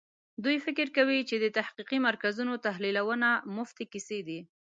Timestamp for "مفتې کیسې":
3.57-4.19